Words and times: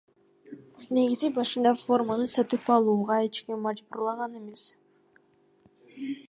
Негизи 0.97 1.27
башында 1.35 1.73
форманы 1.81 2.25
сатып 2.31 2.71
алууга 2.77 3.19
эч 3.27 3.39
ким 3.51 3.61
мажбурлаган 3.67 4.35
эмес. 4.41 4.65